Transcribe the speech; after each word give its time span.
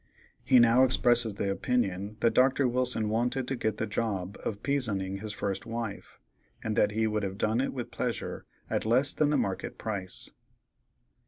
He 0.43 0.57
now 0.57 0.83
expresses 0.83 1.35
the 1.35 1.51
opinion 1.51 2.17
that 2.21 2.33
Dr. 2.33 2.67
Wilson 2.67 3.07
wanted 3.07 3.47
to 3.47 3.55
get 3.55 3.77
the 3.77 3.85
job 3.85 4.35
of 4.43 4.63
"pizoning" 4.63 5.19
that 5.21 5.31
first 5.33 5.67
wife, 5.67 6.19
and 6.63 6.75
that 6.75 6.93
he 6.93 7.05
would 7.05 7.21
have 7.21 7.37
done 7.37 7.61
it 7.61 7.71
with 7.71 7.91
pleasure 7.91 8.47
at 8.67 8.83
less 8.83 9.13
than 9.13 9.29
the 9.29 9.37
market 9.37 9.77
price. 9.77 10.31